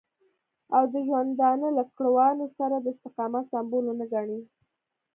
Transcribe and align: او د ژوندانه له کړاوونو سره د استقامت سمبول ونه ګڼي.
او 0.75 0.83
د 0.93 0.95
ژوندانه 1.07 1.67
له 1.77 1.83
کړاوونو 1.95 2.45
سره 2.57 2.75
د 2.79 2.85
استقامت 2.93 3.45
سمبول 3.53 3.83
ونه 3.87 4.05
ګڼي. 4.13 4.39